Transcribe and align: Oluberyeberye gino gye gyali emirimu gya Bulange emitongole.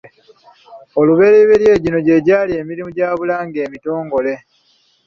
Oluberyeberye 0.99 1.71
gino 1.83 1.99
gye 2.05 2.17
gyali 2.27 2.51
emirimu 2.61 2.89
gya 2.97 3.09
Bulange 3.19 3.59
emitongole. 3.67 4.33